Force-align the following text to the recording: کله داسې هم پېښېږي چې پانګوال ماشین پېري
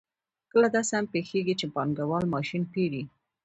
کله 0.51 0.67
داسې 0.75 0.93
هم 0.97 1.05
پېښېږي 1.13 1.55
چې 1.59 1.65
پانګوال 1.73 2.23
ماشین 2.35 2.63
پېري 2.73 3.03